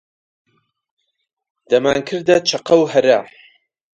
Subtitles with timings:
[1.69, 3.19] دەمانکردە چەقە و هەرا